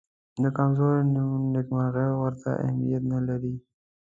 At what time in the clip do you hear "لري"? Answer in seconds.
3.27-3.55